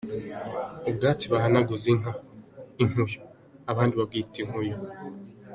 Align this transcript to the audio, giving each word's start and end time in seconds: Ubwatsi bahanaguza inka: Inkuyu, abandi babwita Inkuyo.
Ubwatsi 0.89 1.25
bahanaguza 1.33 1.85
inka: 1.93 2.11
Inkuyu, 2.81 3.19
abandi 3.71 3.93
babwita 3.99 4.37
Inkuyo. 4.43 4.75